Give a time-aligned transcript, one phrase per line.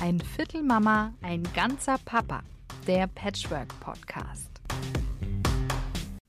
[0.00, 2.42] Ein Viertel Mama, ein ganzer Papa.
[2.86, 4.48] Der Patchwork Podcast.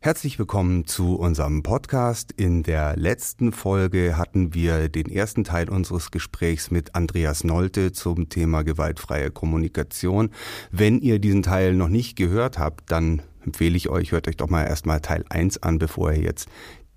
[0.02, 2.34] Herzlich willkommen zu unserem Podcast.
[2.34, 8.28] In der letzten Folge hatten wir den ersten Teil unseres Gesprächs mit Andreas Nolte zum
[8.28, 10.32] Thema gewaltfreie Kommunikation.
[10.72, 14.50] Wenn ihr diesen Teil noch nicht gehört habt, dann empfehle ich euch, hört euch doch
[14.50, 16.50] mal erstmal Teil 1 an, bevor ihr jetzt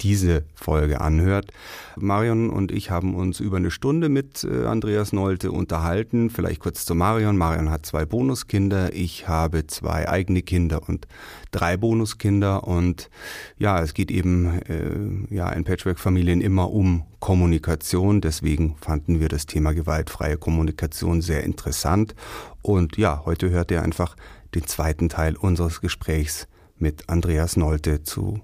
[0.05, 1.51] diese Folge anhört.
[1.97, 6.29] Marion und ich haben uns über eine Stunde mit äh, Andreas Nolte unterhalten.
[6.29, 7.39] Vielleicht kurz zu Marion.
[7.39, 8.93] Marion hat zwei Bonuskinder.
[8.93, 11.09] Ich habe zwei eigene Kinder und
[11.51, 12.65] drei Bonuskinder.
[12.69, 13.09] Und
[13.57, 18.21] ja, es geht eben äh, ja in Patchwork-Familien immer um Kommunikation.
[18.21, 22.15] Deswegen fanden wir das Thema gewaltfreie Kommunikation sehr interessant.
[22.61, 24.17] Und ja, heute hört ihr einfach
[24.55, 26.47] den zweiten Teil unseres Gesprächs
[26.77, 28.41] mit Andreas Nolte zu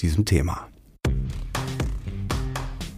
[0.00, 0.66] diesem Thema.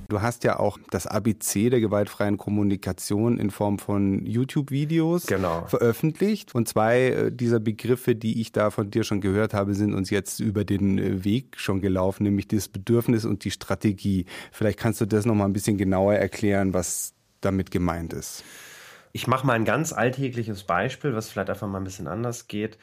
[0.09, 5.67] Du hast ja auch das ABC der gewaltfreien Kommunikation in Form von YouTube-Videos genau.
[5.67, 6.55] veröffentlicht.
[6.55, 10.11] Und zwei äh, dieser Begriffe, die ich da von dir schon gehört habe, sind uns
[10.11, 14.27] jetzt über den äh, Weg schon gelaufen, nämlich das Bedürfnis und die Strategie.
[14.53, 18.45] Vielleicht kannst du das nochmal ein bisschen genauer erklären, was damit gemeint ist.
[19.13, 22.79] Ich mache mal ein ganz alltägliches Beispiel, was vielleicht einfach mal ein bisschen anders geht.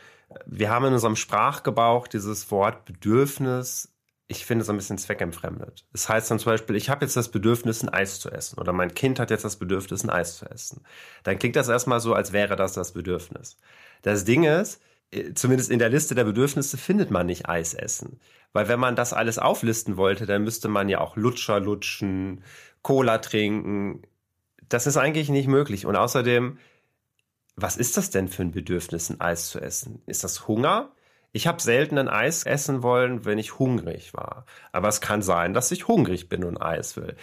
[0.45, 3.92] Wir haben in unserem Sprachgebrauch dieses Wort Bedürfnis
[4.37, 5.85] ich finde, so ein bisschen zweckentfremdet.
[5.91, 8.73] Das heißt dann zum Beispiel, ich habe jetzt das Bedürfnis, ein Eis zu essen oder
[8.73, 10.83] mein Kind hat jetzt das Bedürfnis, ein Eis zu essen.
[11.23, 13.57] Dann klingt das erstmal so, als wäre das das Bedürfnis.
[14.01, 14.81] Das Ding ist,
[15.11, 18.19] äh, zumindest in der Liste der Bedürfnisse findet man nicht Eis essen.
[18.51, 22.43] Weil wenn man das alles auflisten wollte, dann müsste man ja auch Lutscher lutschen,
[22.81, 24.03] Cola trinken.
[24.69, 25.85] Das ist eigentlich nicht möglich.
[25.85, 26.57] Und außerdem,
[27.55, 30.01] was ist das denn für ein Bedürfnis, ein Eis zu essen?
[30.05, 30.91] Ist das Hunger?
[31.35, 34.45] Ich habe selten ein Eis essen wollen, wenn ich hungrig war.
[34.71, 37.15] Aber es kann sein, dass ich hungrig bin und Eis will.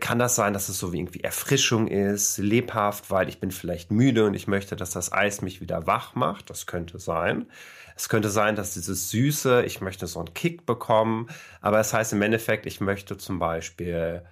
[0.00, 3.90] Kann das sein, dass es so wie irgendwie Erfrischung ist, lebhaft, weil ich bin vielleicht
[3.90, 6.50] müde und ich möchte, dass das Eis mich wieder wach macht?
[6.50, 7.50] Das könnte sein.
[7.96, 11.28] Es könnte sein, dass dieses Süße, ich möchte so einen Kick bekommen.
[11.62, 14.24] Aber es das heißt im Endeffekt, ich möchte zum Beispiel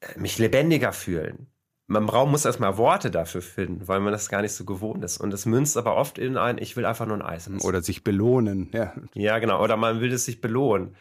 [0.00, 1.48] äh, mich lebendiger fühlen
[1.86, 5.18] man Raum muss erstmal Worte dafür finden, weil man das gar nicht so gewohnt ist.
[5.18, 7.46] Und es münzt aber oft in ein, ich will einfach nur ein Eis.
[7.46, 7.60] Essen.
[7.60, 8.92] Oder sich belohnen, ja.
[9.14, 9.62] Ja, genau.
[9.62, 10.96] Oder man will es sich belohnen.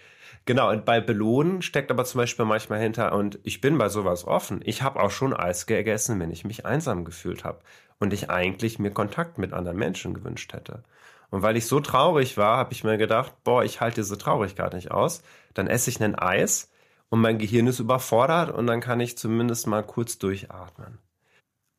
[0.46, 4.26] Genau, und bei Belohnen steckt aber zum Beispiel manchmal hinter, und ich bin bei sowas
[4.26, 4.62] offen.
[4.64, 7.62] Ich habe auch schon Eis gegessen, wenn ich mich einsam gefühlt habe
[8.00, 10.84] und ich eigentlich mir Kontakt mit anderen Menschen gewünscht hätte.
[11.32, 14.74] Und weil ich so traurig war, habe ich mir gedacht, boah, ich halte diese Traurigkeit
[14.74, 15.24] nicht aus.
[15.56, 16.70] Dann esse ich ein Eis
[17.10, 21.00] und mein Gehirn ist überfordert und dann kann ich zumindest mal kurz durchatmen.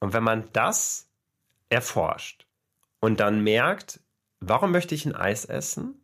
[0.00, 1.08] Und wenn man das
[1.68, 2.46] erforscht
[3.00, 4.00] und dann merkt,
[4.40, 6.00] warum möchte ich ein Eis essen?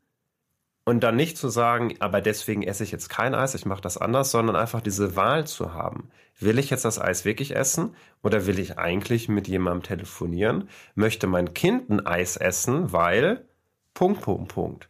[0.84, 3.98] Und dann nicht zu sagen, aber deswegen esse ich jetzt kein Eis, ich mache das
[3.98, 6.10] anders, sondern einfach diese Wahl zu haben.
[6.40, 7.94] Will ich jetzt das Eis wirklich essen
[8.24, 10.68] oder will ich eigentlich mit jemandem telefonieren?
[10.96, 13.46] Möchte mein Kind ein Eis essen, weil
[13.94, 14.88] Punkt, Punkt, Punkt.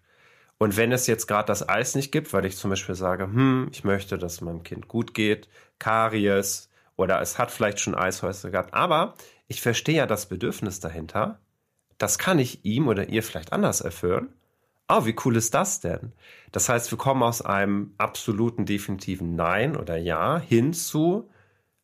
[0.62, 3.66] Und wenn es jetzt gerade das Eis nicht gibt, weil ich zum Beispiel sage, hm,
[3.72, 5.48] ich möchte, dass meinem Kind gut geht,
[5.80, 9.14] Karies oder es hat vielleicht schon Eishäuser gehabt, aber
[9.48, 11.40] ich verstehe ja das Bedürfnis dahinter,
[11.98, 14.28] das kann ich ihm oder ihr vielleicht anders erfüllen.
[14.86, 16.12] Oh, wie cool ist das denn?
[16.52, 21.28] Das heißt, wir kommen aus einem absoluten definitiven Nein oder Ja hin zu,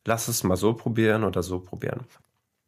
[0.05, 2.05] lass es mal so probieren oder so probieren.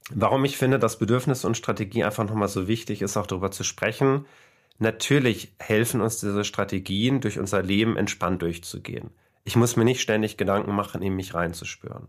[0.10, 3.64] Warum ich finde, dass Bedürfnis und Strategie einfach nochmal so wichtig ist, auch darüber zu
[3.64, 4.26] sprechen,
[4.82, 9.12] Natürlich helfen uns diese Strategien, durch unser Leben entspannt durchzugehen.
[9.44, 12.08] Ich muss mir nicht ständig Gedanken machen, in mich reinzuspüren.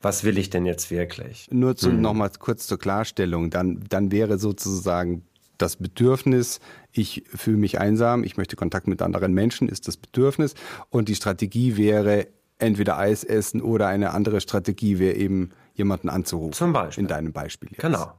[0.00, 1.46] Was will ich denn jetzt wirklich?
[1.52, 2.00] Nur zu, hm.
[2.00, 3.50] nochmal kurz zur Klarstellung.
[3.50, 6.58] Dann, dann wäre sozusagen das Bedürfnis,
[6.90, 10.54] ich fühle mich einsam, ich möchte Kontakt mit anderen Menschen, ist das Bedürfnis.
[10.90, 12.26] Und die Strategie wäre
[12.58, 16.52] entweder Eis essen oder eine andere Strategie wäre eben jemanden anzurufen.
[16.52, 17.04] Zum Beispiel.
[17.04, 17.80] In deinem Beispiel jetzt.
[17.80, 18.12] Genau.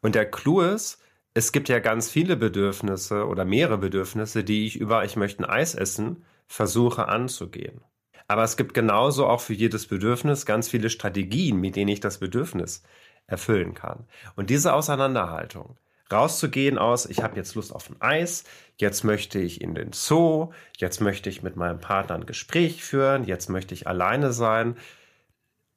[0.00, 0.98] Und der Clou ist,
[1.38, 5.48] es gibt ja ganz viele Bedürfnisse oder mehrere Bedürfnisse, die ich über ich möchte ein
[5.48, 7.80] Eis essen versuche anzugehen.
[8.26, 12.18] Aber es gibt genauso auch für jedes Bedürfnis ganz viele Strategien, mit denen ich das
[12.18, 12.82] Bedürfnis
[13.28, 14.06] erfüllen kann.
[14.34, 15.76] Und diese Auseinanderhaltung,
[16.10, 18.42] rauszugehen aus, ich habe jetzt Lust auf ein Eis,
[18.76, 23.22] jetzt möchte ich in den Zoo, jetzt möchte ich mit meinem Partner ein Gespräch führen,
[23.22, 24.76] jetzt möchte ich alleine sein,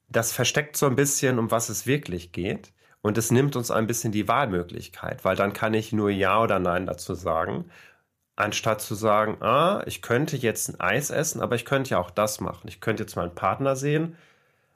[0.09, 2.71] das versteckt so ein bisschen, um was es wirklich geht.
[3.01, 6.59] Und es nimmt uns ein bisschen die Wahlmöglichkeit, weil dann kann ich nur Ja oder
[6.59, 7.65] Nein dazu sagen,
[8.35, 12.11] anstatt zu sagen, ah, ich könnte jetzt ein Eis essen, aber ich könnte ja auch
[12.11, 12.67] das machen.
[12.67, 14.15] Ich könnte jetzt meinen Partner sehen,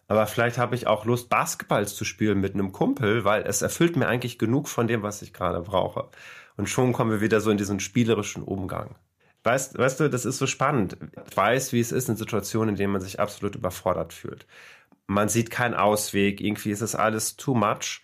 [0.07, 3.95] aber vielleicht habe ich auch Lust, Basketball zu spielen mit einem Kumpel, weil es erfüllt
[3.95, 6.09] mir eigentlich genug von dem, was ich gerade brauche.
[6.57, 8.95] Und schon kommen wir wieder so in diesen spielerischen Umgang.
[9.43, 10.97] Weißt, weißt du, das ist so spannend.
[11.29, 14.47] Ich weiß, wie es ist in Situationen, in denen man sich absolut überfordert fühlt.
[15.07, 18.01] Man sieht keinen Ausweg, irgendwie ist es alles too much.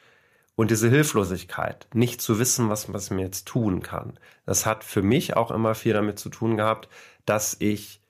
[0.55, 5.01] Und diese Hilflosigkeit, nicht zu wissen, was, was mir jetzt tun kann, das hat für
[5.01, 6.89] mich auch immer viel damit zu tun gehabt,
[7.25, 8.01] dass ich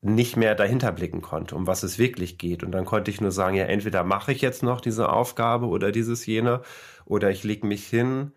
[0.00, 2.64] nicht mehr dahinter blicken konnte, um was es wirklich geht.
[2.64, 5.92] Und dann konnte ich nur sagen, ja, entweder mache ich jetzt noch diese Aufgabe oder
[5.92, 6.62] dieses jene,
[7.04, 8.32] oder ich lege mich hin.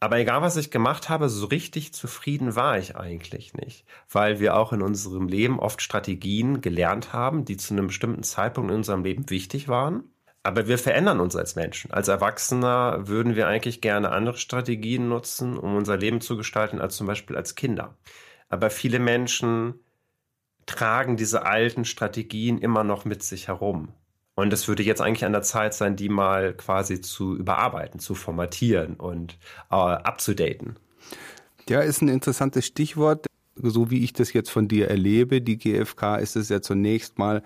[0.00, 4.56] Aber egal, was ich gemacht habe, so richtig zufrieden war ich eigentlich nicht, weil wir
[4.56, 9.02] auch in unserem Leben oft Strategien gelernt haben, die zu einem bestimmten Zeitpunkt in unserem
[9.02, 10.04] Leben wichtig waren
[10.42, 11.90] aber wir verändern uns als Menschen.
[11.90, 16.96] Als Erwachsener würden wir eigentlich gerne andere Strategien nutzen, um unser Leben zu gestalten, als
[16.96, 17.96] zum Beispiel als Kinder.
[18.48, 19.74] Aber viele Menschen
[20.66, 23.88] tragen diese alten Strategien immer noch mit sich herum.
[24.34, 28.14] Und es würde jetzt eigentlich an der Zeit sein, die mal quasi zu überarbeiten, zu
[28.14, 29.36] formatieren und
[29.70, 30.76] äh, abzudaten.
[31.68, 33.26] Ja, ist ein interessantes Stichwort.
[33.56, 37.42] So wie ich das jetzt von dir erlebe, die GfK, ist es ja zunächst mal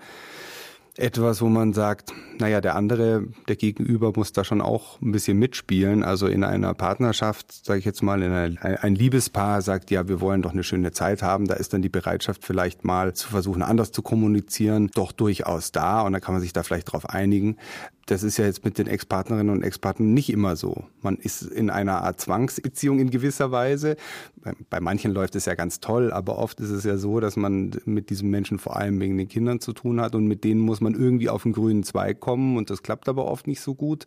[0.95, 5.39] etwas, wo man sagt, naja, der andere, der Gegenüber muss da schon auch ein bisschen
[5.39, 6.03] mitspielen.
[6.03, 10.21] Also in einer Partnerschaft, sage ich jetzt mal, in einer, ein Liebespaar sagt, ja, wir
[10.21, 13.63] wollen doch eine schöne Zeit haben, da ist dann die Bereitschaft vielleicht mal zu versuchen,
[13.63, 16.01] anders zu kommunizieren, doch durchaus da.
[16.01, 17.57] Und da kann man sich da vielleicht drauf einigen
[18.05, 20.83] das ist ja jetzt mit den Ex-Partnerinnen und Ex-Partnern nicht immer so.
[21.01, 23.95] Man ist in einer Art Zwangsbeziehung in gewisser Weise.
[24.35, 27.37] Bei, bei, manchen läuft es ja ganz toll, aber oft ist es ja so, dass
[27.37, 30.59] man mit diesem Menschen vor allem wegen den Kindern zu tun hat und mit denen
[30.59, 33.73] muss man irgendwie auf den grünen Zweig kommen und das klappt aber oft nicht so
[33.73, 34.05] gut.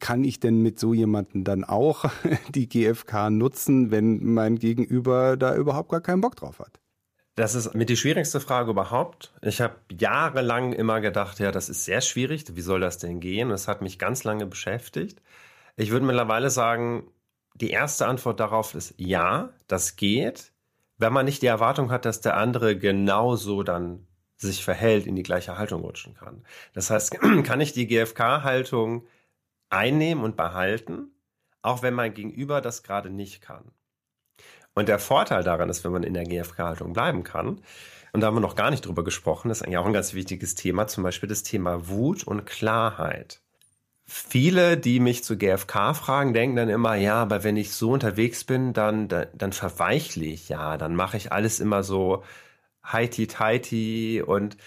[0.00, 2.06] Kann ich denn mit so jemandem dann auch
[2.54, 6.80] die GfK nutzen, wenn mein Gegenüber da überhaupt gar keinen Bock drauf hat?
[7.36, 9.34] Das ist mit die schwierigste Frage überhaupt.
[9.42, 12.44] Ich habe jahrelang immer gedacht, ja, das ist sehr schwierig.
[12.56, 13.50] Wie soll das denn gehen?
[13.50, 15.20] Das hat mich ganz lange beschäftigt.
[15.76, 17.10] Ich würde mittlerweile sagen,
[17.54, 20.52] die erste Antwort darauf ist ja, das geht,
[20.96, 24.06] wenn man nicht die Erwartung hat, dass der andere genauso dann
[24.38, 26.42] sich verhält, in die gleiche Haltung rutschen kann.
[26.72, 29.06] Das heißt, kann ich die GFK-Haltung
[29.68, 31.10] einnehmen und behalten,
[31.60, 33.72] auch wenn mein Gegenüber das gerade nicht kann.
[34.76, 37.62] Und der Vorteil daran ist, wenn man in der GFK-Haltung bleiben kann,
[38.12, 40.12] und da haben wir noch gar nicht drüber gesprochen, das ist eigentlich auch ein ganz
[40.12, 43.40] wichtiges Thema, zum Beispiel das Thema Wut und Klarheit.
[44.04, 48.44] Viele, die mich zu GFK fragen, denken dann immer, ja, aber wenn ich so unterwegs
[48.44, 52.22] bin, dann, dann, dann verweichle ich, ja, dann mache ich alles immer so
[52.84, 54.58] heiti-teiti und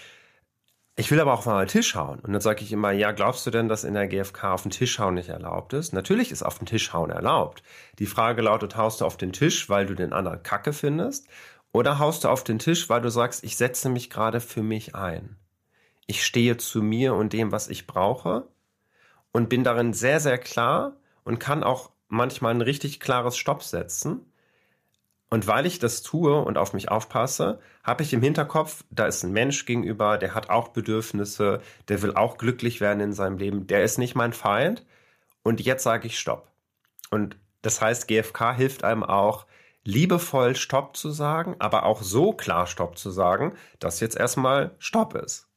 [0.99, 2.19] ich will aber auch mal auf den Tisch hauen.
[2.19, 4.71] Und dann sage ich immer, ja, glaubst du denn, dass in der GfK auf den
[4.71, 5.93] Tisch hauen nicht erlaubt ist?
[5.93, 7.63] Natürlich ist auf den Tisch hauen erlaubt.
[7.99, 11.29] Die Frage lautet, haust du auf den Tisch, weil du den anderen Kacke findest?
[11.71, 14.93] Oder haust du auf den Tisch, weil du sagst, ich setze mich gerade für mich
[14.93, 15.37] ein?
[16.05, 18.49] Ich stehe zu mir und dem, was ich brauche
[19.31, 24.28] und bin darin sehr, sehr klar und kann auch manchmal ein richtig klares Stopp setzen
[25.29, 29.23] und weil ich das tue und auf mich aufpasse, habe ich im Hinterkopf, da ist
[29.23, 33.67] ein Mensch gegenüber, der hat auch Bedürfnisse, der will auch glücklich werden in seinem Leben,
[33.67, 34.85] der ist nicht mein Feind.
[35.43, 36.51] Und jetzt sage ich Stopp.
[37.11, 39.45] Und das heißt, GFK hilft einem auch,
[39.83, 45.15] liebevoll Stopp zu sagen, aber auch so klar Stopp zu sagen, dass jetzt erstmal Stopp
[45.15, 45.47] ist.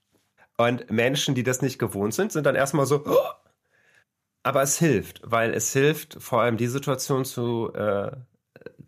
[0.56, 3.04] Und Menschen, die das nicht gewohnt sind, sind dann erstmal so,
[4.42, 8.12] aber es hilft, weil es hilft, vor allem die Situation zu äh,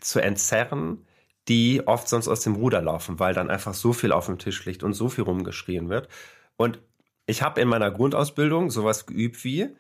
[0.00, 1.06] zu entzerren,
[1.49, 4.64] die oft sonst aus dem Ruder laufen, weil dann einfach so viel auf dem Tisch
[4.64, 6.08] liegt und so viel rumgeschrien wird.
[6.56, 6.81] Und
[7.26, 9.75] ich habe in meiner Grundausbildung sowas geübt wie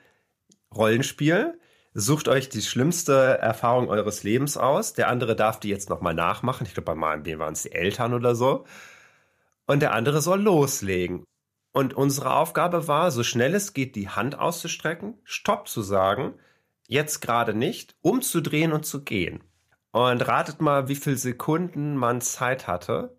[0.74, 1.58] Rollenspiel.
[1.92, 4.94] Sucht euch die schlimmste Erfahrung eures Lebens aus.
[4.94, 6.66] Der andere darf die jetzt nochmal nachmachen.
[6.66, 8.64] Ich glaube, bei meinem waren es die Eltern oder so.
[9.66, 11.24] Und der andere soll loslegen.
[11.72, 16.34] Und unsere Aufgabe war, so schnell es geht, die Hand auszustrecken, Stopp zu sagen,
[16.86, 19.42] jetzt gerade nicht, umzudrehen und zu gehen.
[19.94, 23.16] Und ratet mal, wie viele Sekunden man Zeit hatte,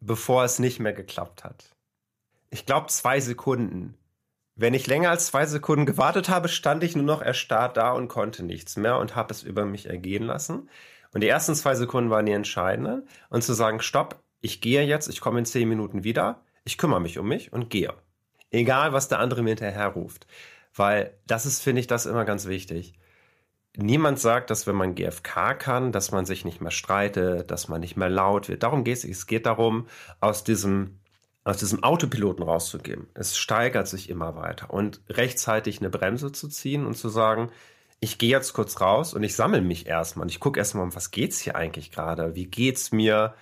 [0.00, 1.76] bevor es nicht mehr geklappt hat.
[2.48, 3.94] Ich glaube zwei Sekunden.
[4.54, 8.08] Wenn ich länger als zwei Sekunden gewartet habe, stand ich nur noch erstarrt da und
[8.08, 10.70] konnte nichts mehr und habe es über mich ergehen lassen.
[11.12, 13.06] Und die ersten zwei Sekunden waren die entscheidenden.
[13.28, 17.02] Und zu sagen, stopp, ich gehe jetzt, ich komme in zehn Minuten wieder, ich kümmere
[17.02, 17.92] mich um mich und gehe.
[18.50, 20.26] Egal, was der andere mir hinterher ruft.
[20.74, 22.94] Weil das ist, finde ich, das immer ganz wichtig
[23.78, 27.80] niemand sagt, dass wenn man GFK kann, dass man sich nicht mehr streitet, dass man
[27.80, 28.62] nicht mehr laut wird.
[28.62, 29.04] Darum geht es.
[29.04, 29.86] Es geht darum,
[30.20, 30.98] aus diesem,
[31.44, 33.08] aus diesem Autopiloten rauszugehen.
[33.14, 37.50] Es steigert sich immer weiter und rechtzeitig eine Bremse zu ziehen und zu sagen,
[38.00, 40.94] ich gehe jetzt kurz raus und ich sammle mich erstmal und ich gucke erstmal, um
[40.94, 42.34] was geht's hier eigentlich gerade?
[42.34, 43.34] Wie geht's mir?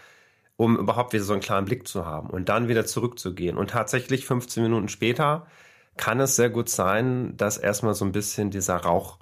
[0.57, 3.57] um überhaupt wieder so einen klaren Blick zu haben und dann wieder zurückzugehen.
[3.57, 5.47] Und tatsächlich 15 Minuten später
[5.97, 9.19] kann es sehr gut sein, dass erstmal so ein bisschen dieser Rauch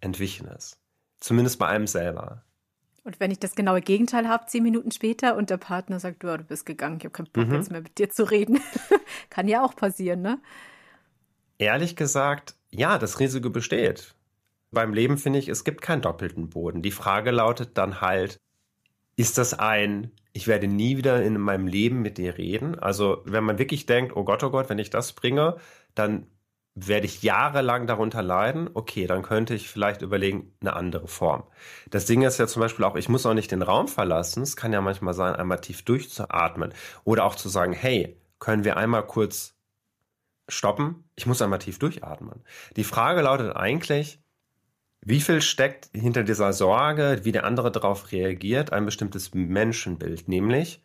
[0.00, 0.78] entwichen ist.
[1.20, 2.44] Zumindest bei einem selber.
[3.04, 6.36] Und wenn ich das genaue Gegenteil habe, zehn Minuten später und der Partner sagt, du,
[6.36, 7.54] du bist gegangen, ich habe keinen Bock mhm.
[7.54, 8.60] jetzt mehr mit dir zu reden.
[9.30, 10.40] Kann ja auch passieren, ne?
[11.56, 14.14] Ehrlich gesagt, ja, das Risiko besteht.
[14.70, 16.82] Beim Leben finde ich, es gibt keinen doppelten Boden.
[16.82, 18.38] Die Frage lautet dann halt,
[19.16, 22.78] ist das ein, ich werde nie wieder in meinem Leben mit dir reden?
[22.78, 25.56] Also wenn man wirklich denkt, oh Gott, oh Gott, wenn ich das bringe,
[25.94, 26.26] dann
[26.86, 31.44] werde ich jahrelang darunter leiden, okay, dann könnte ich vielleicht überlegen, eine andere Form.
[31.90, 34.42] Das Ding ist ja zum Beispiel auch, ich muss auch nicht den Raum verlassen.
[34.42, 36.72] Es kann ja manchmal sein, einmal tief durchzuatmen
[37.04, 39.54] oder auch zu sagen, hey, können wir einmal kurz
[40.48, 41.04] stoppen?
[41.16, 42.44] Ich muss einmal tief durchatmen.
[42.76, 44.20] Die Frage lautet eigentlich,
[45.00, 50.82] wie viel steckt hinter dieser Sorge, wie der andere darauf reagiert, ein bestimmtes Menschenbild, nämlich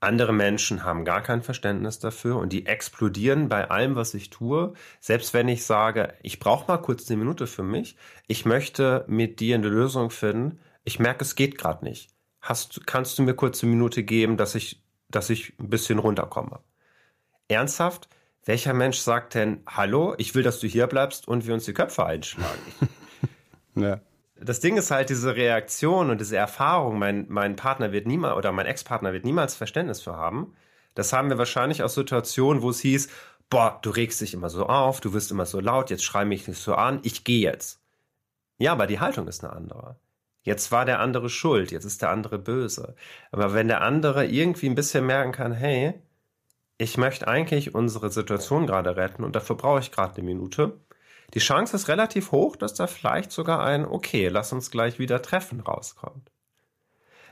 [0.00, 4.74] andere Menschen haben gar kein Verständnis dafür und die explodieren bei allem, was ich tue.
[5.00, 7.96] Selbst wenn ich sage, ich brauche mal kurz eine Minute für mich,
[8.28, 12.10] ich möchte mit dir eine Lösung finden, ich merke, es geht gerade nicht.
[12.40, 16.60] Hast, kannst du mir kurz eine Minute geben, dass ich, dass ich ein bisschen runterkomme?
[17.48, 18.08] Ernsthaft?
[18.44, 21.74] Welcher Mensch sagt denn, hallo, ich will, dass du hier bleibst und wir uns die
[21.74, 22.62] Köpfe einschlagen?
[23.74, 24.00] ja
[24.40, 28.52] das Ding ist halt diese Reaktion und diese Erfahrung, mein, mein Partner wird niemals oder
[28.52, 30.54] mein Ex-Partner wird niemals Verständnis für haben.
[30.94, 33.08] Das haben wir wahrscheinlich aus Situationen, wo es hieß,
[33.50, 36.46] boah, du regst dich immer so auf, du wirst immer so laut, jetzt schrei mich
[36.48, 37.80] nicht so an, ich gehe jetzt.
[38.58, 39.96] Ja, aber die Haltung ist eine andere.
[40.42, 42.94] Jetzt war der andere schuld, jetzt ist der andere böse.
[43.32, 45.94] Aber wenn der andere irgendwie ein bisschen merken kann, hey,
[46.78, 50.78] ich möchte eigentlich unsere Situation gerade retten und dafür brauche ich gerade eine Minute,
[51.34, 55.20] die Chance ist relativ hoch, dass da vielleicht sogar ein Okay, lass uns gleich wieder
[55.20, 56.30] treffen rauskommt.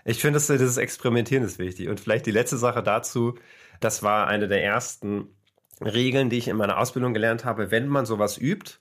[0.04, 1.88] Ich finde, dass dieses Experimentieren ist wichtig.
[1.88, 3.36] Und vielleicht die letzte Sache dazu,
[3.80, 5.36] das war eine der ersten
[5.80, 7.70] Regeln, die ich in meiner Ausbildung gelernt habe.
[7.70, 8.78] Wenn man sowas übt,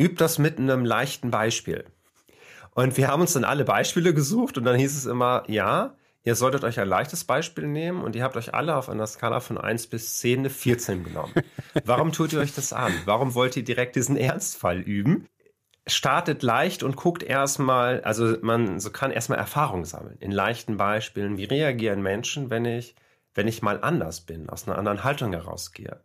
[0.00, 1.84] übt das mit einem leichten Beispiel.
[2.72, 6.34] Und wir haben uns dann alle Beispiele gesucht und dann hieß es immer, ja, Ihr
[6.34, 9.56] solltet euch ein leichtes Beispiel nehmen und ihr habt euch alle auf einer Skala von
[9.56, 11.32] 1 bis 10 eine 14 genommen.
[11.84, 12.92] Warum tut ihr euch das an?
[13.06, 15.26] Warum wollt ihr direkt diesen Ernstfall üben?
[15.86, 21.38] Startet leicht und guckt erstmal, also man so kann erstmal Erfahrung sammeln in leichten Beispielen.
[21.38, 22.94] Wie reagieren Menschen, wenn ich,
[23.34, 26.02] wenn ich mal anders bin, aus einer anderen Haltung herausgehe?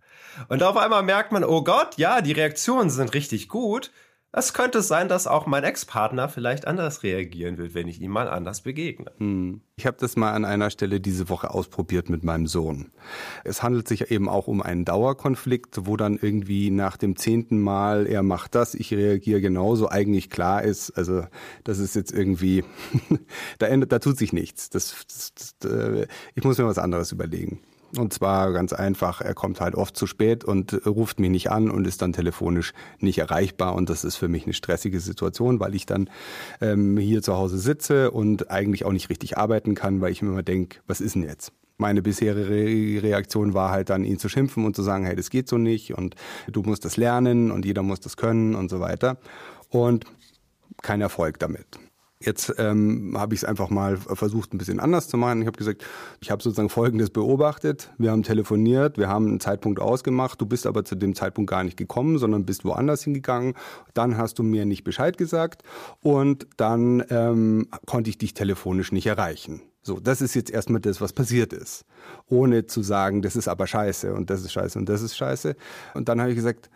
[0.47, 3.91] Und auf einmal merkt man, oh Gott, ja, die Reaktionen sind richtig gut.
[4.37, 8.27] Es könnte sein, dass auch mein Ex-Partner vielleicht anders reagieren wird, wenn ich ihm mal
[8.27, 9.09] anders begegne.
[9.17, 9.61] Hm.
[9.77, 12.91] Ich habe das mal an einer Stelle diese Woche ausprobiert mit meinem Sohn.
[13.45, 18.07] Es handelt sich eben auch um einen Dauerkonflikt, wo dann irgendwie nach dem zehnten Mal,
[18.07, 21.23] er macht das, ich reagiere genauso, eigentlich klar ist, also
[21.63, 22.65] das ist jetzt irgendwie,
[23.59, 24.69] da, da tut sich nichts.
[24.69, 27.61] Das, das, das, äh, ich muss mir was anderes überlegen.
[27.97, 31.69] Und zwar ganz einfach, er kommt halt oft zu spät und ruft mich nicht an
[31.69, 33.75] und ist dann telefonisch nicht erreichbar.
[33.75, 36.09] Und das ist für mich eine stressige Situation, weil ich dann
[36.61, 40.29] ähm, hier zu Hause sitze und eigentlich auch nicht richtig arbeiten kann, weil ich mir
[40.29, 41.51] immer denke, was ist denn jetzt?
[41.77, 45.49] Meine bisherige Reaktion war halt dann, ihn zu schimpfen und zu sagen, hey, das geht
[45.49, 46.15] so nicht und
[46.47, 49.17] du musst das lernen und jeder muss das können und so weiter.
[49.69, 50.05] Und
[50.81, 51.65] kein Erfolg damit.
[52.21, 55.41] Jetzt ähm, habe ich es einfach mal versucht, ein bisschen anders zu machen.
[55.41, 55.83] Ich habe gesagt,
[56.21, 57.91] ich habe sozusagen Folgendes beobachtet.
[57.97, 60.39] Wir haben telefoniert, wir haben einen Zeitpunkt ausgemacht.
[60.39, 63.53] Du bist aber zu dem Zeitpunkt gar nicht gekommen, sondern bist woanders hingegangen.
[63.93, 65.63] Dann hast du mir nicht Bescheid gesagt
[65.99, 69.61] und dann ähm, konnte ich dich telefonisch nicht erreichen.
[69.81, 71.85] So, das ist jetzt erstmal das, was passiert ist.
[72.27, 75.55] Ohne zu sagen, das ist aber scheiße und das ist scheiße und das ist scheiße.
[75.93, 76.69] Und dann habe ich gesagt,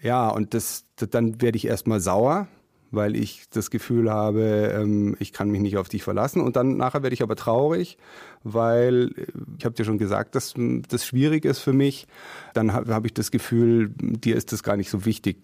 [0.00, 2.48] ja, und das, dann werde ich erstmal sauer,
[2.90, 6.40] weil ich das Gefühl habe, ähm, ich kann mich nicht auf dich verlassen.
[6.40, 7.98] Und dann nachher werde ich aber traurig,
[8.42, 9.26] weil äh,
[9.58, 10.54] ich habe dir schon gesagt, dass
[10.88, 12.06] das schwierig ist für mich.
[12.54, 15.38] Dann habe hab ich das Gefühl, dir ist das gar nicht so wichtig,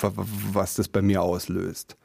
[0.00, 1.96] was das bei mir auslöst.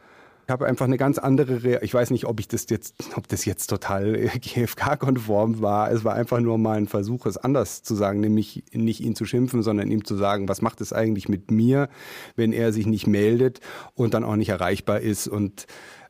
[0.50, 3.28] Ich habe einfach eine ganz andere, Re ich weiß nicht, ob ich das jetzt, ob
[3.28, 5.92] das jetzt total GFK-konform war.
[5.92, 9.26] Es war einfach nur mal ein Versuch, es anders zu sagen, nämlich nicht ihn zu
[9.26, 11.88] schimpfen, sondern ihm zu sagen, was macht es eigentlich mit mir,
[12.36, 13.60] wenn er sich nicht meldet
[13.94, 15.68] und dann auch nicht erreichbar ist und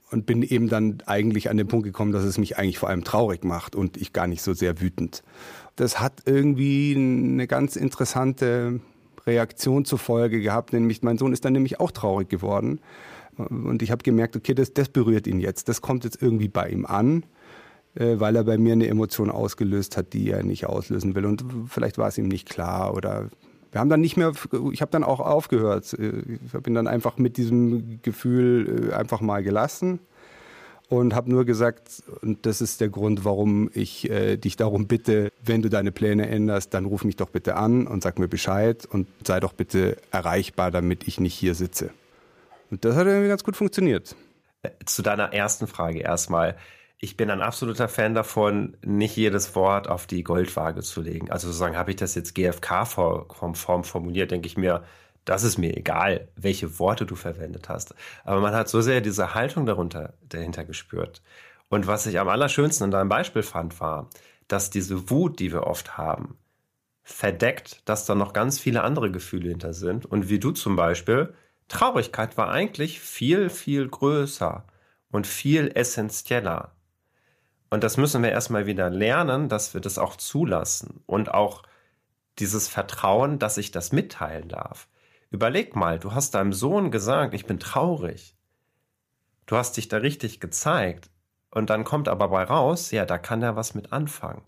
[0.10, 3.04] und bin eben dann eigentlich an den Punkt gekommen, dass es mich eigentlich vor allem
[3.04, 5.22] traurig macht und ich gar nicht so sehr wütend.
[5.76, 8.80] Das hat irgendwie eine ganz interessante
[9.28, 12.80] Reaktion zur Folge gehabt, nämlich mein Sohn ist dann nämlich auch traurig geworden
[13.40, 15.70] und ich habe gemerkt, okay, das, das berührt ihn jetzt.
[15.70, 17.24] Das kommt jetzt irgendwie bei ihm an,
[17.96, 21.26] äh, weil er bei mir eine Emotion ausgelöst hat, die er nicht auslösen will.
[21.26, 23.30] Und vielleicht war es ihm nicht klar oder
[23.72, 24.32] wir haben dann nicht mehr,
[24.72, 25.94] ich habe dann auch aufgehört.
[25.94, 30.00] Äh, ich habe ihn dann einfach mit diesem Gefühl äh, einfach mal gelassen
[30.90, 35.32] und habe nur gesagt, und das ist der Grund, warum ich äh, dich darum bitte,
[35.44, 38.88] wenn du deine Pläne änderst, dann ruf mich doch bitte an und sag mir Bescheid
[38.92, 41.92] und sei doch bitte erreichbar, damit ich nicht hier sitze.
[42.70, 44.16] Und das hat irgendwie ganz gut funktioniert.
[44.86, 46.58] Zu deiner ersten Frage erstmal.
[46.98, 51.32] Ich bin ein absoluter Fan davon, nicht jedes Wort auf die Goldwaage zu legen.
[51.32, 54.84] Also sozusagen, habe ich das jetzt GFK-Form formuliert, denke ich mir,
[55.26, 57.94] Das ist mir egal, welche Worte du verwendet hast.
[58.24, 61.22] Aber man hat so sehr diese Haltung darunter, dahinter gespürt.
[61.70, 64.10] Und was ich am allerschönsten in deinem Beispiel fand, war,
[64.48, 66.40] dass diese Wut, die wir oft haben,
[67.04, 70.06] verdeckt, dass da noch ganz viele andere Gefühle hinter sind.
[70.06, 71.34] Und wie du zum Beispiel,
[71.70, 74.66] Traurigkeit war eigentlich viel, viel größer
[75.12, 76.76] und viel essentieller.
[77.70, 81.64] Und das müssen wir erstmal wieder lernen, dass wir das auch zulassen und auch
[82.40, 84.88] dieses Vertrauen, dass ich das mitteilen darf.
[85.30, 88.36] Überleg mal, du hast deinem Sohn gesagt, ich bin traurig.
[89.46, 91.10] Du hast dich da richtig gezeigt.
[91.52, 94.44] Und dann kommt aber bei raus, ja, da kann er was mit anfangen.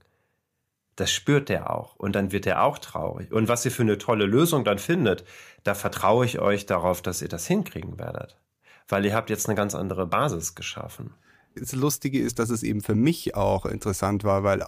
[1.01, 1.95] Das spürt er auch.
[1.95, 3.31] Und dann wird er auch traurig.
[3.31, 5.23] Und was ihr für eine tolle Lösung dann findet,
[5.63, 8.39] da vertraue ich euch darauf, dass ihr das hinkriegen werdet.
[8.87, 11.15] Weil ihr habt jetzt eine ganz andere Basis geschaffen.
[11.55, 14.63] Das Lustige ist, dass es eben für mich auch interessant war, weil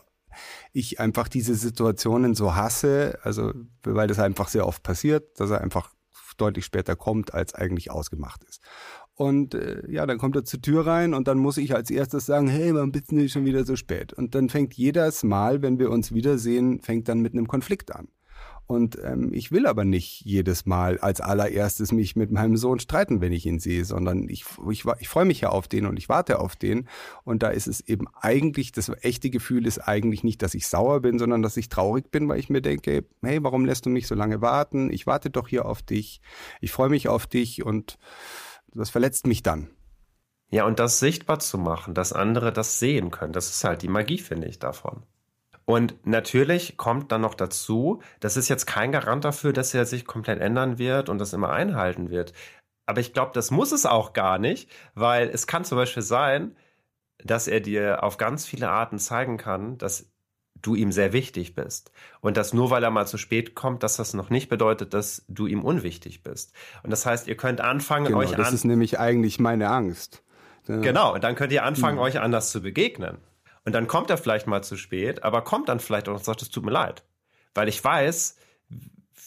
[0.72, 5.62] ich einfach diese Situationen so hasse, also weil das einfach sehr oft passiert, dass er
[5.62, 5.92] einfach
[6.38, 8.60] deutlich später kommt, als eigentlich ausgemacht ist.
[9.16, 12.26] Und äh, ja, dann kommt er zur Tür rein und dann muss ich als erstes
[12.26, 14.12] sagen, hey, warum bist du schon wieder so spät?
[14.12, 18.08] Und dann fängt jedes Mal, wenn wir uns wiedersehen, fängt dann mit einem Konflikt an.
[18.66, 23.20] Und ähm, ich will aber nicht jedes Mal als allererstes mich mit meinem Sohn streiten,
[23.20, 26.08] wenn ich ihn sehe, sondern ich, ich, ich freue mich ja auf den und ich
[26.08, 26.88] warte auf den.
[27.26, 31.02] Und da ist es eben eigentlich, das echte Gefühl ist eigentlich nicht, dass ich sauer
[31.02, 34.08] bin, sondern dass ich traurig bin, weil ich mir denke, hey, warum lässt du mich
[34.08, 34.92] so lange warten?
[34.92, 36.22] Ich warte doch hier auf dich.
[36.62, 37.98] Ich freue mich auf dich und
[38.74, 39.70] das verletzt mich dann.
[40.50, 43.88] Ja, und das sichtbar zu machen, dass andere das sehen können, das ist halt die
[43.88, 45.04] Magie, finde ich, davon.
[45.66, 50.06] Und natürlich kommt dann noch dazu, das ist jetzt kein Garant dafür, dass er sich
[50.06, 52.34] komplett ändern wird und das immer einhalten wird.
[52.86, 56.56] Aber ich glaube, das muss es auch gar nicht, weil es kann zum Beispiel sein,
[57.20, 60.13] dass er dir auf ganz viele Arten zeigen kann, dass
[60.64, 61.92] du ihm sehr wichtig bist.
[62.22, 65.24] Und dass nur weil er mal zu spät kommt, dass das noch nicht bedeutet, dass
[65.28, 66.54] du ihm unwichtig bist.
[66.82, 68.38] Und das heißt, ihr könnt anfangen, genau, euch an.
[68.38, 70.24] Das ist nämlich eigentlich meine Angst.
[70.66, 72.04] Genau, und dann könnt ihr anfangen, mhm.
[72.04, 73.18] euch anders zu begegnen.
[73.66, 76.42] Und dann kommt er vielleicht mal zu spät, aber kommt dann vielleicht auch und sagt,
[76.42, 77.04] es tut mir leid.
[77.54, 78.38] Weil ich weiß,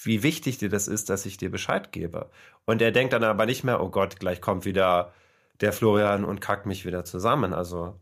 [0.03, 2.31] wie wichtig dir das ist, dass ich dir Bescheid gebe.
[2.65, 5.13] Und er denkt dann aber nicht mehr, oh Gott, gleich kommt wieder
[5.61, 7.53] der Florian und kackt mich wieder zusammen.
[7.53, 7.99] Also,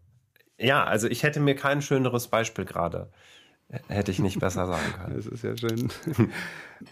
[0.59, 3.11] ja, also ich hätte mir kein schöneres Beispiel gerade
[3.89, 5.17] Hätte ich nicht besser sagen können.
[5.17, 5.91] Das ist ja schön.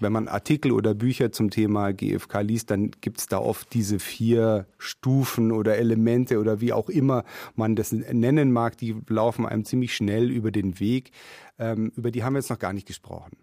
[0.00, 3.98] Wenn man Artikel oder Bücher zum Thema GFK liest, dann gibt es da oft diese
[3.98, 9.64] vier Stufen oder Elemente oder wie auch immer man das nennen mag, die laufen einem
[9.64, 11.10] ziemlich schnell über den Weg.
[11.58, 13.36] Ähm, über die haben wir jetzt noch gar nicht gesprochen.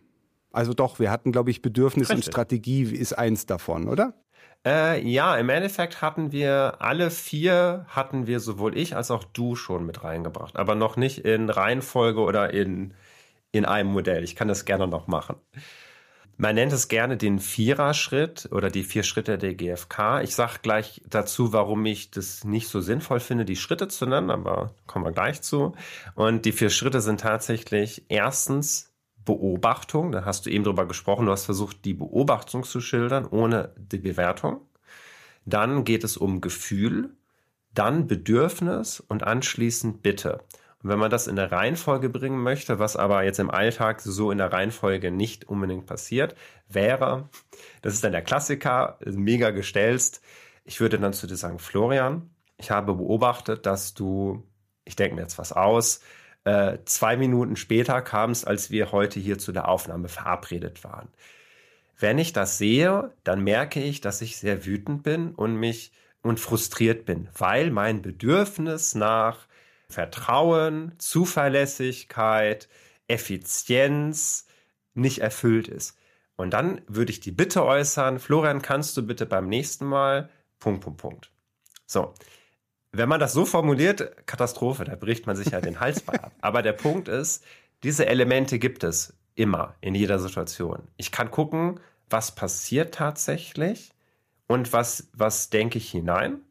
[0.51, 2.25] Also doch, wir hatten, glaube ich, Bedürfnis Richtig.
[2.25, 4.15] und Strategie ist eins davon, oder?
[4.65, 9.55] Äh, ja, im Endeffekt hatten wir alle vier, hatten wir sowohl ich als auch du
[9.55, 12.93] schon mit reingebracht, aber noch nicht in Reihenfolge oder in
[13.51, 14.23] in einem Modell.
[14.23, 15.35] Ich kann das gerne noch machen.
[16.37, 20.21] Man nennt es gerne den Vierer-Schritt oder die vier Schritte der GfK.
[20.21, 24.31] Ich sage gleich dazu, warum ich das nicht so sinnvoll finde, die Schritte zu nennen,
[24.31, 25.75] aber kommen wir gleich zu.
[26.15, 28.88] Und die vier Schritte sind tatsächlich erstens
[29.29, 30.11] Beobachtung.
[30.11, 31.27] Da hast du eben drüber gesprochen.
[31.27, 34.61] Du hast versucht, die Beobachtung zu schildern, ohne die Bewertung.
[35.45, 37.11] Dann geht es um Gefühl,
[37.75, 40.39] dann Bedürfnis und anschließend Bitte.
[40.81, 44.31] Und wenn man das in der Reihenfolge bringen möchte, was aber jetzt im Alltag so
[44.31, 46.35] in der Reihenfolge nicht unbedingt passiert,
[46.67, 47.29] wäre,
[47.83, 50.21] das ist dann der Klassiker, mega gestelzt.
[50.63, 54.43] Ich würde dann zu dir sagen, Florian, ich habe beobachtet, dass du,
[54.85, 56.01] ich denke mir jetzt was aus,
[56.49, 61.07] äh, zwei Minuten später kamst, als wir heute hier zu der Aufnahme verabredet waren.
[61.99, 65.91] Wenn ich das sehe, dann merke ich, dass ich sehr wütend bin und mich
[66.23, 69.47] und frustriert bin, weil mein Bedürfnis nach
[69.89, 72.67] Vertrauen, Zuverlässigkeit,
[73.07, 74.47] Effizienz
[74.95, 75.97] nicht erfüllt ist.
[76.35, 80.81] Und dann würde ich die Bitte äußern, Florian, kannst du bitte beim nächsten Mal, Punkt,
[80.81, 81.31] Punkt, Punkt.
[81.85, 82.13] So.
[82.91, 86.31] Wenn man das so formuliert, Katastrophe, da bricht man sich ja den Hals bei ab.
[86.41, 87.43] Aber der Punkt ist,
[87.83, 90.87] diese Elemente gibt es immer in jeder Situation.
[90.97, 93.91] Ich kann gucken, was passiert tatsächlich
[94.47, 96.41] und was, was denke ich hinein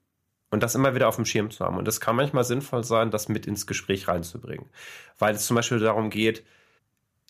[0.50, 1.76] und das immer wieder auf dem Schirm zu haben.
[1.76, 4.66] Und es kann manchmal sinnvoll sein, das mit ins Gespräch reinzubringen.
[5.18, 6.44] Weil es zum Beispiel darum geht,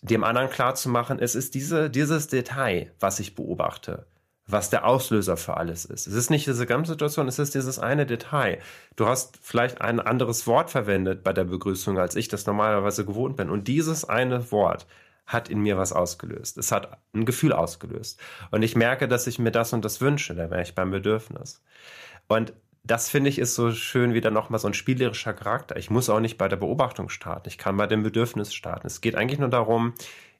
[0.01, 4.05] dem anderen klarzumachen, es ist diese, dieses Detail, was ich beobachte,
[4.51, 6.07] was der Auslöser für alles ist.
[6.07, 8.59] Es ist nicht diese ganze Situation, es ist dieses eine Detail.
[8.95, 13.37] Du hast vielleicht ein anderes Wort verwendet bei der Begrüßung, als ich das normalerweise gewohnt
[13.37, 13.49] bin.
[13.49, 14.87] Und dieses eine Wort
[15.27, 16.57] hat in mir was ausgelöst.
[16.57, 18.19] Es hat ein Gefühl ausgelöst.
[18.49, 21.61] Und ich merke, dass ich mir das und das wünsche, da wäre ich beim Bedürfnis.
[22.27, 25.77] Und das finde ich ist so schön wieder nochmal so ein spielerischer Charakter.
[25.77, 27.47] Ich muss auch nicht bei der Beobachtung starten.
[27.47, 28.87] Ich kann bei dem Bedürfnis starten.
[28.87, 29.93] Es geht eigentlich nur darum,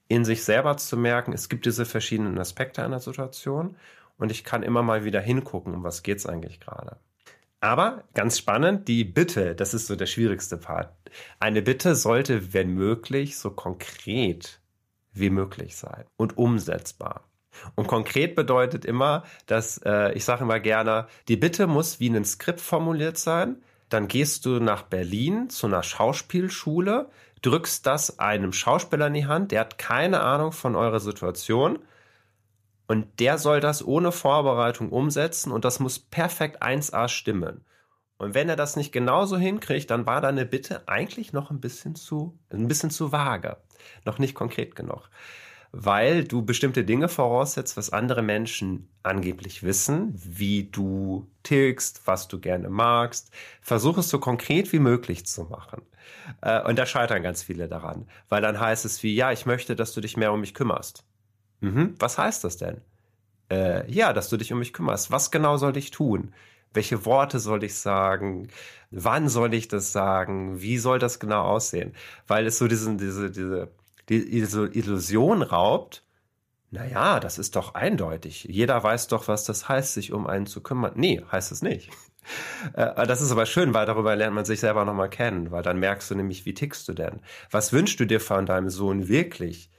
[0.08, 3.76] in sich selber zu merken, es gibt diese verschiedenen Aspekte einer Situation
[4.20, 6.96] und ich kann immer mal wieder hingucken, um was geht's eigentlich gerade.
[7.60, 10.94] Aber ganz spannend, die Bitte, das ist so der schwierigste Part.
[11.38, 14.60] Eine Bitte sollte, wenn möglich, so konkret
[15.12, 17.24] wie möglich sein und umsetzbar.
[17.74, 22.24] Und konkret bedeutet immer, dass äh, ich sage immer gerne, die Bitte muss wie ein
[22.24, 23.56] Skript formuliert sein.
[23.88, 27.10] Dann gehst du nach Berlin zu einer Schauspielschule,
[27.42, 31.80] drückst das einem Schauspieler in die Hand, der hat keine Ahnung von eurer Situation
[32.90, 37.64] und der soll das ohne Vorbereitung umsetzen und das muss perfekt 1a stimmen.
[38.18, 41.94] Und wenn er das nicht genauso hinkriegt, dann war deine Bitte eigentlich noch ein bisschen
[41.94, 43.58] zu, ein bisschen zu vage.
[44.04, 45.08] Noch nicht konkret genug
[45.72, 52.40] weil du bestimmte Dinge voraussetzt, was andere Menschen angeblich wissen, wie du tickst, was du
[52.40, 53.30] gerne magst.
[53.60, 55.82] Versuch es so konkret wie möglich zu machen.
[56.40, 59.76] Äh, und da scheitern ganz viele daran, weil dann heißt es wie, ja, ich möchte,
[59.76, 61.04] dass du dich mehr um mich kümmerst.
[61.60, 62.80] Mhm, was heißt das denn?
[63.50, 65.10] Äh, ja, dass du dich um mich kümmerst.
[65.10, 66.32] Was genau soll ich tun?
[66.72, 68.48] Welche Worte soll ich sagen?
[68.90, 70.60] Wann soll ich das sagen?
[70.60, 71.94] Wie soll das genau aussehen?
[72.26, 73.70] Weil es so diesen, diese, diese
[74.10, 76.02] die Illusion raubt,
[76.72, 78.44] naja, das ist doch eindeutig.
[78.44, 80.92] Jeder weiß doch, was das heißt, sich um einen zu kümmern.
[80.96, 81.90] Nee, heißt es nicht.
[82.74, 85.78] Äh, das ist aber schön, weil darüber lernt man sich selber nochmal kennen, weil dann
[85.78, 87.20] merkst du nämlich, wie tickst du denn?
[87.50, 89.70] Was wünschst du dir von deinem Sohn wirklich?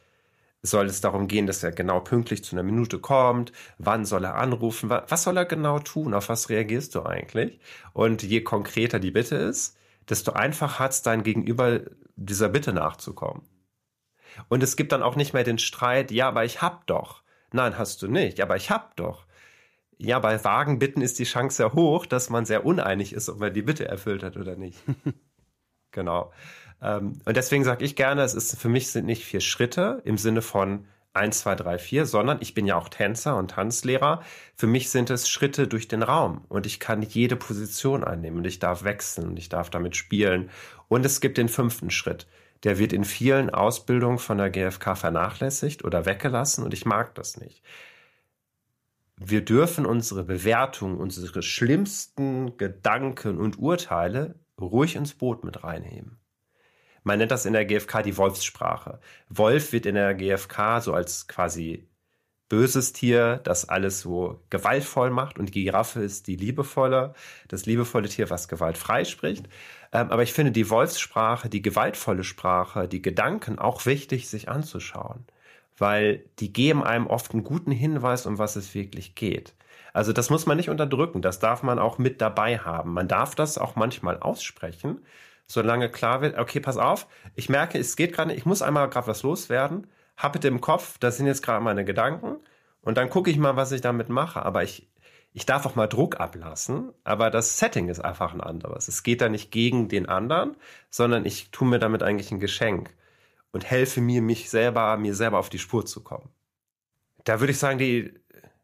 [0.63, 3.51] Soll es darum gehen, dass er genau pünktlich zu einer Minute kommt?
[3.79, 4.89] Wann soll er anrufen?
[4.91, 6.13] Was soll er genau tun?
[6.13, 7.59] Auf was reagierst du eigentlich?
[7.93, 9.75] Und je konkreter die Bitte ist,
[10.07, 11.81] desto einfacher hat es dein Gegenüber,
[12.15, 13.41] dieser Bitte nachzukommen.
[14.49, 17.23] Und es gibt dann auch nicht mehr den Streit, ja, aber ich hab doch.
[17.51, 19.25] Nein, hast du nicht, aber ich hab doch.
[19.97, 23.39] Ja, bei vagen Bitten ist die Chance sehr hoch, dass man sehr uneinig ist, ob
[23.39, 24.79] man die Bitte erfüllt hat oder nicht.
[25.91, 26.31] genau.
[26.81, 30.17] Ähm, und deswegen sage ich gerne, es ist für mich sind nicht vier Schritte im
[30.17, 34.21] Sinne von 1, 2, 3, 4, sondern ich bin ja auch Tänzer und Tanzlehrer.
[34.55, 38.45] Für mich sind es Schritte durch den Raum und ich kann jede Position einnehmen und
[38.45, 40.49] ich darf wechseln und ich darf damit spielen.
[40.87, 42.27] Und es gibt den fünften Schritt
[42.63, 47.37] der wird in vielen Ausbildungen von der GfK vernachlässigt oder weggelassen und ich mag das
[47.37, 47.63] nicht.
[49.17, 56.17] Wir dürfen unsere Bewertung, unsere schlimmsten Gedanken und Urteile ruhig ins Boot mit reinnehmen.
[57.03, 58.99] Man nennt das in der GfK die Wolfssprache.
[59.29, 61.87] Wolf wird in der GfK so als quasi
[62.51, 67.13] böses Tier, das alles so gewaltvoll macht und die Giraffe ist die liebevolle,
[67.47, 69.47] das liebevolle Tier, was gewaltfrei spricht.
[69.93, 75.25] Ähm, aber ich finde die Wolfssprache, die gewaltvolle Sprache, die Gedanken auch wichtig, sich anzuschauen,
[75.77, 79.53] weil die geben einem oft einen guten Hinweis, um was es wirklich geht.
[79.93, 82.93] Also das muss man nicht unterdrücken, das darf man auch mit dabei haben.
[82.93, 85.05] Man darf das auch manchmal aussprechen,
[85.47, 89.07] solange klar wird, okay, pass auf, ich merke, es geht gerade, ich muss einmal gerade
[89.07, 89.87] was loswerden
[90.21, 92.37] habe bitte im Kopf, das sind jetzt gerade meine Gedanken
[92.81, 94.43] und dann gucke ich mal, was ich damit mache.
[94.43, 94.87] Aber ich,
[95.33, 98.87] ich darf auch mal Druck ablassen, aber das Setting ist einfach ein anderes.
[98.87, 100.55] Es geht da nicht gegen den anderen,
[100.89, 102.95] sondern ich tue mir damit eigentlich ein Geschenk
[103.51, 106.29] und helfe mir, mich selber, mir selber auf die Spur zu kommen.
[107.23, 108.13] Da würde ich sagen, die,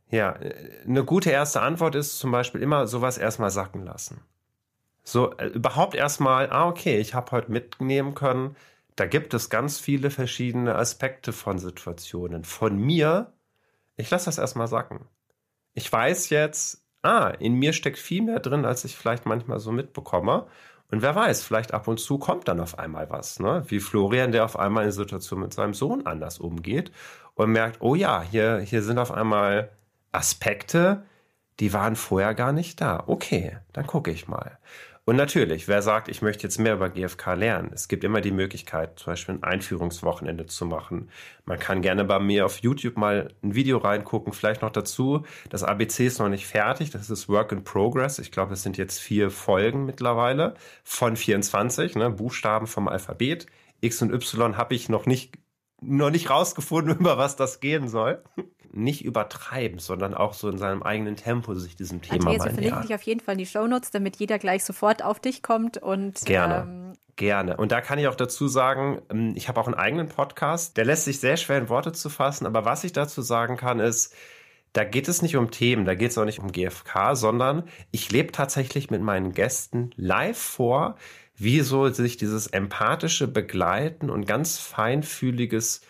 [0.10, 0.38] ja,
[0.86, 4.22] eine gute erste Antwort ist zum Beispiel immer sowas erstmal sacken lassen.
[5.04, 8.56] So, äh, überhaupt erstmal, ah, okay, ich habe heute mitnehmen können,
[8.98, 12.44] da gibt es ganz viele verschiedene Aspekte von Situationen.
[12.44, 13.34] Von mir,
[13.96, 15.06] ich lasse das erstmal sacken.
[15.74, 19.72] Ich weiß jetzt, ah, in mir steckt viel mehr drin, als ich vielleicht manchmal so
[19.72, 20.48] mitbekomme.
[20.90, 23.64] Und wer weiß, vielleicht ab und zu kommt dann auf einmal was, ne?
[23.68, 26.92] Wie Florian, der auf einmal in Situation mit seinem Sohn anders umgeht
[27.36, 29.70] und merkt, oh ja, hier, hier sind auf einmal
[30.18, 31.04] Aspekte,
[31.60, 33.04] die waren vorher gar nicht da.
[33.08, 34.58] Okay, dann gucke ich mal.
[35.10, 38.34] Und natürlich, wer sagt, ich möchte jetzt mehr über GFK lernen, es gibt immer die
[38.34, 41.10] Möglichkeit, zum Beispiel ein Einführungswochenende zu machen.
[41.46, 45.26] Man kann gerne bei mir auf YouTube mal ein Video reingucken, vielleicht noch dazu.
[45.50, 48.20] Das ABC ist noch nicht fertig, das ist Work in Progress.
[48.20, 53.46] Ich glaube, es sind jetzt vier Folgen mittlerweile von 24, ne, Buchstaben vom Alphabet.
[53.80, 55.38] X und Y habe ich noch nicht
[55.82, 58.24] noch nicht rausgefunden, über was das gehen soll.
[58.72, 62.54] Nicht übertreiben, sondern auch so in seinem eigenen Tempo sich diesem Thema Andreas, mal wir
[62.54, 65.78] verlinken dich auf jeden Fall in die Shownotes, damit jeder gleich sofort auf dich kommt
[65.78, 66.68] und gerne.
[66.68, 67.58] Ähm, Gerne.
[67.58, 70.86] Und da kann ich auch dazu sagen, ähm, ich habe auch einen eigenen Podcast, der
[70.86, 74.14] lässt sich sehr schwer in Worte zu fassen, aber was ich dazu sagen kann, ist,
[74.74, 78.12] da geht es nicht um Themen, da geht es auch nicht um GFK, sondern ich
[78.12, 80.96] lebe tatsächlich mit meinen Gästen live vor,
[81.38, 85.82] wie so sich dieses empathische Begleiten und ganz feinfühliges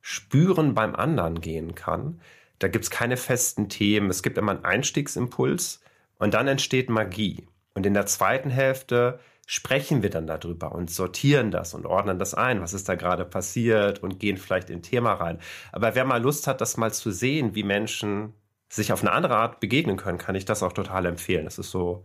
[0.00, 2.20] Spüren beim anderen gehen kann.
[2.58, 4.10] Da gibt's keine festen Themen.
[4.10, 5.80] Es gibt immer einen Einstiegsimpuls
[6.18, 7.46] und dann entsteht Magie.
[7.74, 12.34] Und in der zweiten Hälfte sprechen wir dann darüber und sortieren das und ordnen das
[12.34, 15.38] ein, was ist da gerade passiert und gehen vielleicht in Thema rein.
[15.70, 18.32] Aber wer mal Lust hat, das mal zu sehen, wie Menschen
[18.68, 21.44] sich auf eine andere Art begegnen können, kann ich das auch total empfehlen.
[21.44, 22.04] Das ist so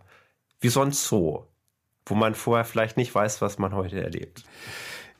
[0.60, 1.46] wie so ein Zoo,
[2.06, 4.44] wo man vorher vielleicht nicht weiß, was man heute erlebt.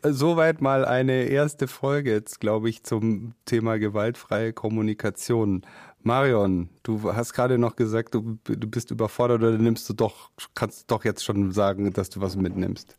[0.04, 5.62] Soweit mal eine erste Folge jetzt, glaube ich, zum Thema gewaltfreie Kommunikation.
[6.02, 10.90] Marion, du hast gerade noch gesagt, du, du bist überfordert oder nimmst du doch, kannst
[10.90, 12.98] doch jetzt schon sagen, dass du was mitnimmst.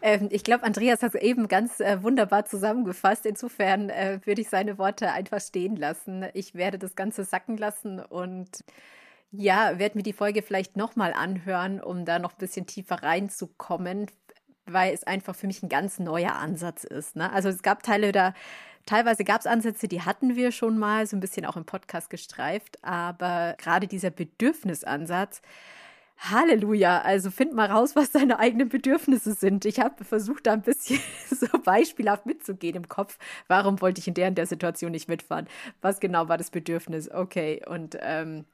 [0.00, 3.26] Ähm, ich glaube, Andreas hat es eben ganz äh, wunderbar zusammengefasst.
[3.26, 6.26] Insofern äh, würde ich seine Worte einfach stehen lassen.
[6.34, 8.48] Ich werde das Ganze sacken lassen und
[9.36, 14.06] ja, werde mir die Folge vielleicht nochmal anhören, um da noch ein bisschen tiefer reinzukommen
[14.66, 17.16] weil es einfach für mich ein ganz neuer Ansatz ist.
[17.16, 17.30] Ne?
[17.32, 18.34] Also es gab Teile da,
[18.86, 22.10] teilweise gab es Ansätze, die hatten wir schon mal, so ein bisschen auch im Podcast
[22.10, 25.42] gestreift, aber gerade dieser Bedürfnisansatz,
[26.16, 29.64] Halleluja, also find mal raus, was deine eigenen Bedürfnisse sind.
[29.64, 33.18] Ich habe versucht, da ein bisschen so beispielhaft mitzugehen im Kopf.
[33.48, 35.48] Warum wollte ich in der und der Situation nicht mitfahren?
[35.82, 37.10] Was genau war das Bedürfnis?
[37.10, 38.44] Okay, und ähm,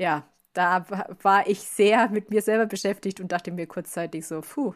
[0.00, 0.86] ja, da
[1.22, 4.74] war ich sehr mit mir selber beschäftigt und dachte mir kurzzeitig so, puh,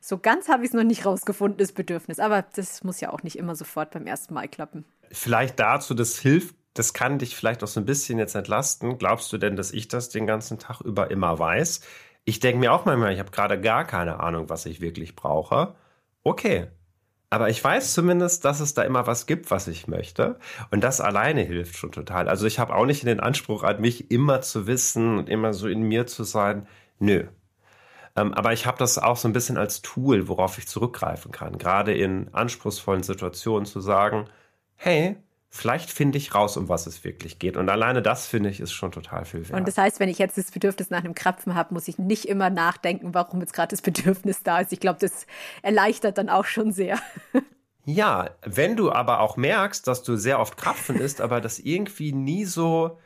[0.00, 2.18] so ganz habe ich es noch nicht rausgefunden, das Bedürfnis.
[2.18, 4.86] Aber das muss ja auch nicht immer sofort beim ersten Mal klappen.
[5.10, 8.98] Vielleicht dazu, das hilft, das kann dich vielleicht auch so ein bisschen jetzt entlasten.
[8.98, 11.80] Glaubst du denn, dass ich das den ganzen Tag über immer weiß?
[12.24, 15.74] Ich denke mir auch manchmal, ich habe gerade gar keine Ahnung, was ich wirklich brauche.
[16.24, 16.68] Okay.
[17.30, 20.38] Aber ich weiß zumindest, dass es da immer was gibt, was ich möchte.
[20.70, 22.28] Und das alleine hilft schon total.
[22.28, 25.68] Also ich habe auch nicht den Anspruch an mich immer zu wissen und immer so
[25.68, 26.66] in mir zu sein.
[26.98, 27.26] Nö,
[28.18, 31.56] ähm, aber ich habe das auch so ein bisschen als Tool, worauf ich zurückgreifen kann.
[31.58, 34.28] Gerade in anspruchsvollen Situationen zu sagen,
[34.76, 35.16] hey,
[35.50, 37.56] vielleicht finde ich raus, um was es wirklich geht.
[37.56, 39.58] Und alleine das, finde ich, ist schon total viel wert.
[39.58, 42.26] Und das heißt, wenn ich jetzt das Bedürfnis nach einem Krapfen habe, muss ich nicht
[42.26, 44.72] immer nachdenken, warum jetzt gerade das Bedürfnis da ist.
[44.72, 45.26] Ich glaube, das
[45.62, 46.98] erleichtert dann auch schon sehr.
[47.84, 52.12] Ja, wenn du aber auch merkst, dass du sehr oft Krapfen isst, aber das irgendwie
[52.12, 52.98] nie so,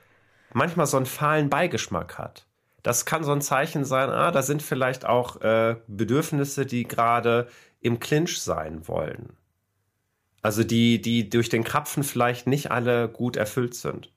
[0.53, 2.47] manchmal so einen fahlen Beigeschmack hat
[2.83, 7.49] das kann so ein Zeichen sein, ah, da sind vielleicht auch äh, Bedürfnisse, die gerade
[7.81, 9.37] im Clinch sein wollen.
[10.43, 14.11] Also die, die durch den Krapfen vielleicht nicht alle gut erfüllt sind.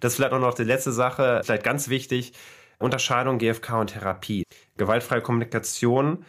[0.00, 2.32] Das ist vielleicht auch noch die letzte Sache, vielleicht ganz wichtig,
[2.78, 4.44] Unterscheidung GFK und Therapie.
[4.76, 6.24] Gewaltfreie Kommunikation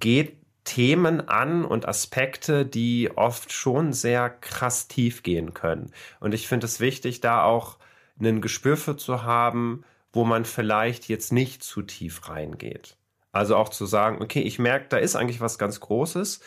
[0.00, 5.92] geht Themen an und Aspekte, die oft schon sehr krass tief gehen können.
[6.20, 7.78] Und ich finde es wichtig, da auch
[8.18, 12.96] ein Gespür für zu haben, wo man vielleicht jetzt nicht zu tief reingeht.
[13.32, 16.40] Also auch zu sagen, okay, ich merke, da ist eigentlich was ganz Großes,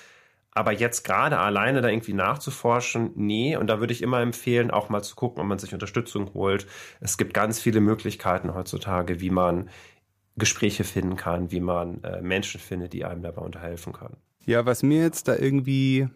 [0.58, 3.56] aber jetzt gerade alleine da irgendwie nachzuforschen, nee.
[3.56, 6.68] Und da würde ich immer empfehlen, auch mal zu gucken, ob man sich Unterstützung holt.
[7.00, 9.70] Es gibt ganz viele Möglichkeiten heutzutage, wie man
[10.36, 14.18] Gespräche finden kann, wie man äh, Menschen findet, die einem dabei unterhelfen können.
[14.46, 16.08] Ja, was mir jetzt da irgendwie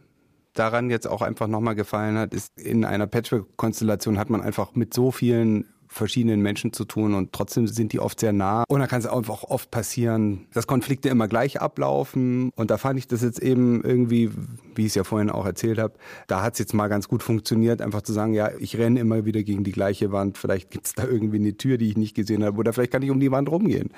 [0.54, 4.94] daran jetzt auch einfach nochmal gefallen hat, ist, in einer Patchwork-Konstellation hat man einfach mit
[4.94, 8.64] so vielen verschiedenen Menschen zu tun und trotzdem sind die oft sehr nah.
[8.70, 12.52] Und da kann es einfach oft passieren, dass Konflikte immer gleich ablaufen.
[12.56, 14.32] Und da fand ich das jetzt eben irgendwie,
[14.74, 15.94] wie ich es ja vorhin auch erzählt habe,
[16.28, 19.26] da hat es jetzt mal ganz gut funktioniert, einfach zu sagen, ja, ich renne immer
[19.26, 20.38] wieder gegen die gleiche Wand.
[20.38, 22.58] Vielleicht gibt es da irgendwie eine Tür, die ich nicht gesehen habe.
[22.58, 23.90] Oder vielleicht kann ich um die Wand rumgehen.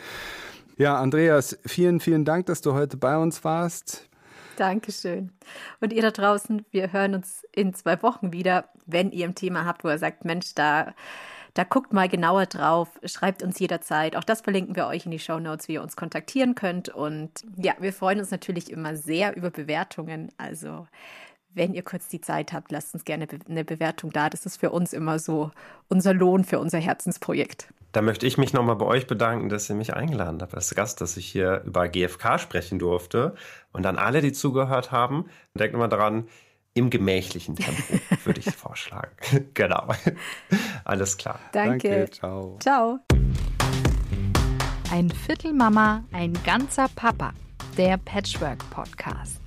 [0.78, 4.10] Ja, Andreas, vielen, vielen Dank, dass du heute bei uns warst.
[4.56, 5.32] Dankeschön.
[5.80, 9.66] Und ihr da draußen, wir hören uns in zwei Wochen wieder, wenn ihr ein Thema
[9.66, 10.94] habt, wo ihr sagt, Mensch, da
[11.54, 14.16] da guckt mal genauer drauf, schreibt uns jederzeit.
[14.16, 16.90] Auch das verlinken wir euch in die Show Notes, wie ihr uns kontaktieren könnt.
[16.90, 20.32] Und ja, wir freuen uns natürlich immer sehr über Bewertungen.
[20.38, 20.88] Also
[21.54, 24.30] wenn ihr kurz die Zeit habt, lasst uns gerne eine Bewertung da.
[24.30, 25.52] Das ist für uns immer so
[25.90, 27.68] unser Lohn für unser Herzensprojekt.
[27.92, 31.02] Da möchte ich mich nochmal bei euch bedanken, dass ihr mich eingeladen habt als Gast,
[31.02, 33.36] dass ich hier über GFK sprechen durfte.
[33.72, 36.28] Und an alle, die zugehört haben, denkt mal daran,
[36.74, 39.12] im gemächlichen Tempo, würde ich vorschlagen.
[39.54, 39.88] genau.
[40.84, 41.40] Alles klar.
[41.52, 41.90] Danke.
[41.90, 42.12] Danke.
[42.12, 42.58] Ciao.
[42.60, 43.00] Ciao.
[44.92, 47.34] Ein Viertel Mama, ein ganzer Papa.
[47.78, 49.43] Der Patchwork Podcast.